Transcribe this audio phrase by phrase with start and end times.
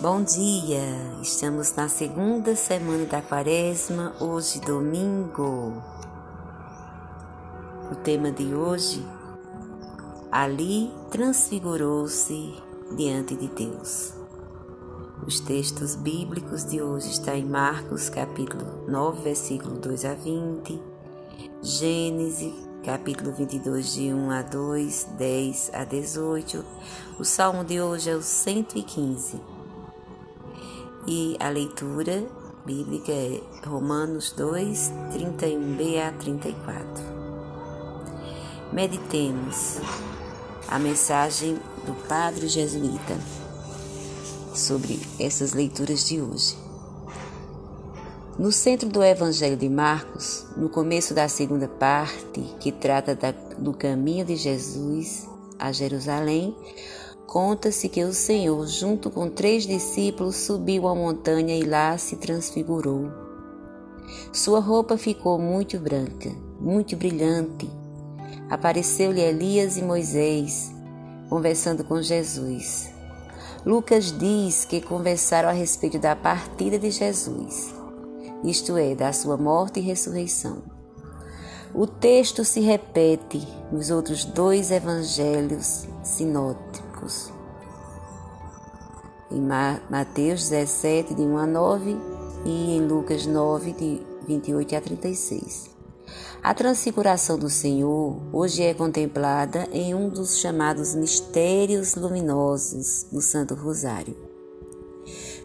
[0.00, 0.80] Bom dia!
[1.20, 5.82] Estamos na segunda semana da quaresma, hoje domingo.
[7.90, 9.04] O tema de hoje,
[10.30, 12.54] ali transfigurou-se
[12.96, 14.14] diante de Deus.
[15.26, 20.80] Os textos bíblicos de hoje estão em Marcos capítulo 9, versículo 2 a 20,
[21.60, 26.64] Gênesis capítulo 22 de 1 a 2, 10 a 18.
[27.18, 29.57] O salmo de hoje é o 115
[31.08, 32.22] e a leitura
[32.66, 36.86] bíblica é Romanos 2, 31b a 34.
[38.70, 39.78] Meditemos
[40.68, 43.16] a mensagem do Padre Jesuíta
[44.54, 46.58] sobre essas leituras de hoje.
[48.38, 53.72] No centro do Evangelho de Marcos, no começo da segunda parte, que trata da, do
[53.72, 55.26] caminho de Jesus
[55.58, 56.54] a Jerusalém,
[57.28, 63.10] Conta-se que o Senhor, junto com três discípulos, subiu a montanha e lá se transfigurou.
[64.32, 67.70] Sua roupa ficou muito branca, muito brilhante.
[68.48, 70.72] Apareceu-lhe Elias e Moisés,
[71.28, 72.88] conversando com Jesus.
[73.62, 77.74] Lucas diz que conversaram a respeito da partida de Jesus,
[78.42, 80.62] isto é, da sua morte e ressurreição.
[81.74, 87.32] O texto se repete nos outros dois evangelhos sinóticos Marcos.
[89.30, 89.40] Em
[89.90, 91.96] Mateus 17, de 1 a 9
[92.44, 95.70] e em Lucas 9, de 28 a 36.
[96.42, 103.54] A transfiguração do Senhor hoje é contemplada em um dos chamados mistérios luminosos do Santo
[103.54, 104.16] Rosário.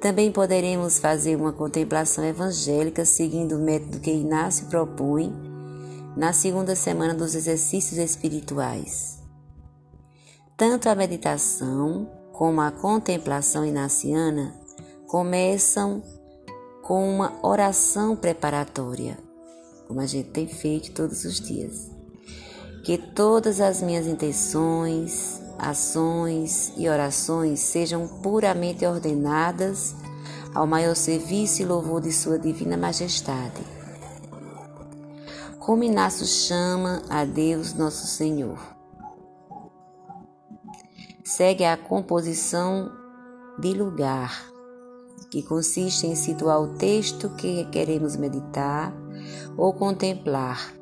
[0.00, 5.32] Também poderemos fazer uma contemplação evangélica seguindo o método que Inácio propõe
[6.16, 9.19] na segunda semana dos exercícios espirituais.
[10.60, 14.54] Tanto a meditação como a contemplação inaciana
[15.06, 16.02] começam
[16.82, 19.16] com uma oração preparatória,
[19.88, 21.90] como a gente tem feito todos os dias.
[22.84, 29.94] Que todas as minhas intenções, ações e orações sejam puramente ordenadas
[30.54, 33.64] ao maior serviço e louvor de Sua Divina Majestade.
[35.58, 38.78] Como Inácio chama a Deus Nosso Senhor
[41.40, 42.92] segue a composição
[43.58, 44.44] de lugar,
[45.30, 48.92] que consiste em situar o texto que queremos meditar
[49.56, 50.74] ou contemplar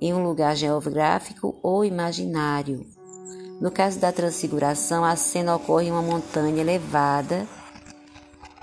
[0.00, 2.84] em um lugar geográfico ou imaginário.
[3.60, 7.46] No caso da transfiguração, a cena ocorre em uma montanha elevada.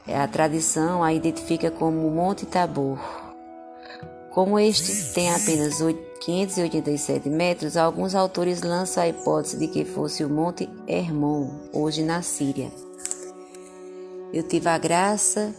[0.06, 3.27] A tradição a identifica como Monte Tabor.
[4.38, 5.80] Como este tem apenas
[6.20, 12.22] 587 metros, alguns autores lançam a hipótese de que fosse o Monte Hermon, hoje na
[12.22, 12.72] Síria.
[14.32, 15.52] Eu tive a graça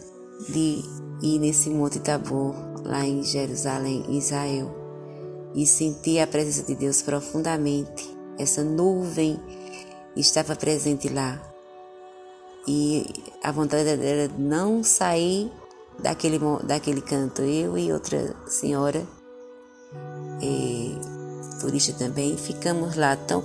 [0.47, 0.81] de
[1.21, 4.73] ir nesse Monte Tabor, lá em Jerusalém, Israel,
[5.53, 8.09] e senti a presença de Deus profundamente.
[8.37, 9.37] Essa nuvem
[10.15, 11.37] estava presente lá.
[12.65, 13.05] E
[13.43, 15.51] a vontade era não sair
[16.01, 17.41] daquele, daquele canto.
[17.41, 19.05] Eu e outra senhora,
[20.41, 20.97] e
[21.59, 23.43] turista também, ficamos lá tão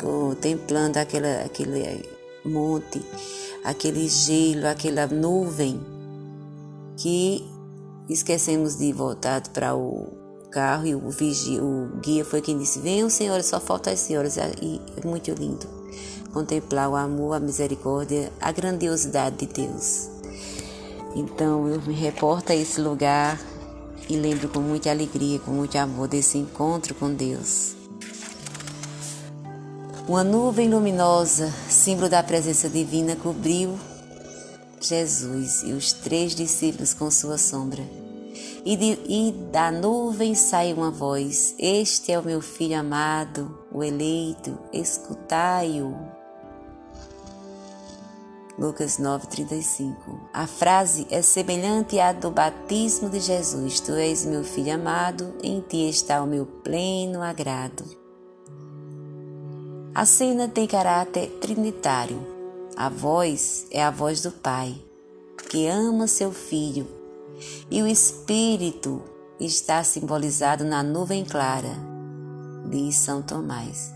[0.00, 2.08] contemplando aquela, aquele
[2.44, 3.04] monte,
[3.64, 5.80] aquele gelo, aquela nuvem,
[6.96, 7.44] que
[8.08, 10.08] esquecemos de voltar para o
[10.50, 14.36] carro e o, vigia, o guia foi quem disse: Venham, senhoras, só faltam as senhoras.
[14.62, 15.84] E é muito lindo
[16.34, 20.13] contemplar o amor, a misericórdia, a grandiosidade de Deus.
[21.14, 23.40] Então eu me reporto a esse lugar
[24.08, 27.74] e lembro com muita alegria, com muito amor desse encontro com Deus.
[30.06, 33.78] Uma nuvem luminosa, símbolo da presença divina, cobriu
[34.80, 37.82] Jesus e os três discípulos com sua sombra.
[38.66, 43.82] E, de, e da nuvem saiu uma voz: Este é o meu filho amado, o
[43.82, 46.13] eleito, escutai-o.
[48.56, 50.20] Lucas 9:35.
[50.32, 55.60] A frase é semelhante à do batismo de Jesus: Tu és meu filho amado, em
[55.60, 57.84] ti está o meu pleno agrado.
[59.92, 62.18] A cena tem caráter trinitário.
[62.76, 64.74] A voz é a voz do Pai,
[65.48, 66.86] que ama seu filho,
[67.70, 69.02] e o Espírito
[69.38, 71.76] está simbolizado na nuvem clara,
[72.68, 73.93] diz São Tomás.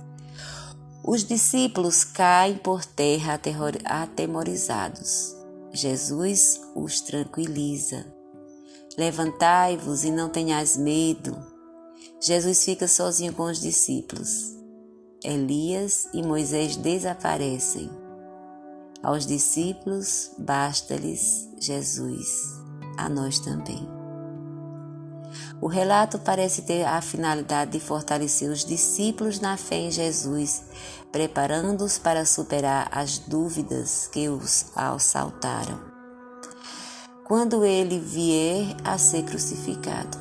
[1.10, 3.40] Os discípulos caem por terra
[3.87, 5.34] atemorizados.
[5.72, 8.05] Jesus os tranquiliza.
[8.94, 11.34] Levantai-vos e não tenhais medo.
[12.20, 14.55] Jesus fica sozinho com os discípulos.
[15.25, 17.88] Elias e Moisés desaparecem.
[19.02, 22.28] Aos discípulos, basta-lhes Jesus,
[22.99, 23.99] a nós também.
[25.60, 30.62] O relato parece ter a finalidade de fortalecer os discípulos na fé em Jesus,
[31.12, 35.81] preparando-os para superar as dúvidas que os assaltaram.
[37.25, 40.19] Quando ele vier a ser crucificado,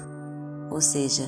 [0.69, 1.23] ou seja,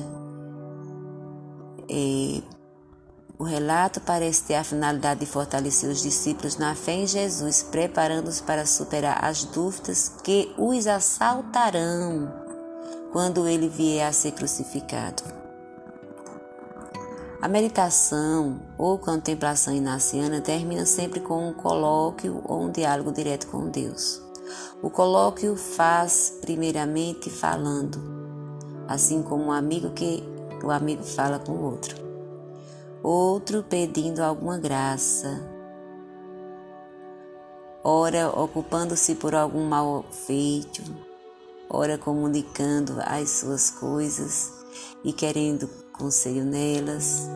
[3.38, 8.40] o relato parece ter a finalidade de fortalecer os discípulos na fé em Jesus, preparando-os
[8.40, 12.30] para superar as dúvidas que os assaltarão
[13.12, 15.39] quando ele vier a ser crucificado.
[17.42, 23.70] A meditação ou contemplação inaciana termina sempre com um colóquio ou um diálogo direto com
[23.70, 24.20] Deus.
[24.82, 27.98] O colóquio faz primeiramente falando,
[28.86, 30.22] assim como um amigo que
[30.62, 31.96] o amigo fala com o outro.
[33.02, 35.40] Outro pedindo alguma graça,
[37.82, 40.82] ora ocupando-se por algum mal feito,
[41.70, 44.52] ora comunicando as suas coisas
[45.02, 45.66] e querendo
[46.00, 47.28] conselho nelas.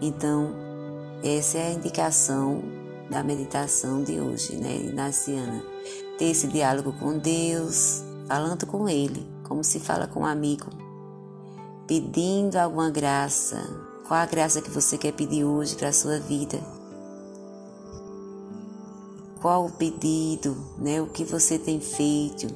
[0.00, 0.54] Então,
[1.22, 2.62] essa é a indicação
[3.10, 5.62] da meditação de hoje, né, Inaciana?
[6.16, 10.66] Ter esse diálogo com Deus, falando com Ele, como se fala com um amigo,
[11.86, 13.62] pedindo alguma graça.
[14.06, 16.58] Qual a graça que você quer pedir hoje para a sua vida?
[19.42, 21.00] Qual o pedido, né?
[21.00, 22.46] O que você tem feito?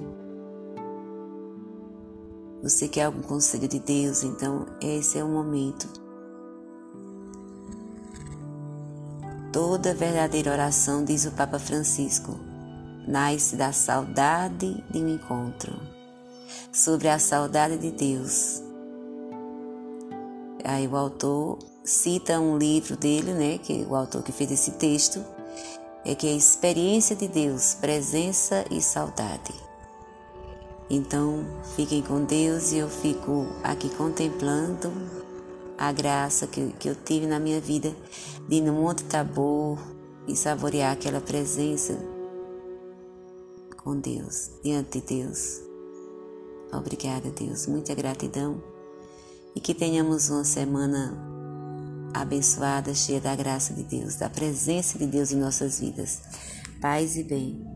[2.62, 4.22] Você quer algum conselho de Deus?
[4.22, 5.88] Então, esse é o momento.
[9.52, 12.38] Toda verdadeira oração, diz o Papa Francisco,
[13.06, 15.74] nasce da saudade de um encontro.
[16.72, 18.62] Sobre a saudade de Deus.
[20.64, 25.22] Aí o autor cita um livro dele, né, que o autor que fez esse texto,
[26.04, 29.71] é que é a experiência de Deus, presença e saudade.
[30.94, 34.92] Então, fiquem com Deus e eu fico aqui contemplando
[35.78, 37.96] a graça que, que eu tive na minha vida
[38.46, 39.78] de ir no Monte Tabor
[40.28, 41.98] e saborear aquela presença
[43.82, 45.62] com Deus, diante de Deus.
[46.70, 48.62] Obrigada, Deus, muita gratidão
[49.56, 51.16] e que tenhamos uma semana
[52.12, 56.20] abençoada, cheia da graça de Deus, da presença de Deus em nossas vidas.
[56.82, 57.71] Paz e bem.